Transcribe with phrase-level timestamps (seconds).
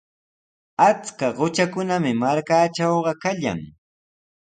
[0.85, 3.59] Achka qutrakunami markaatrawqa kallan.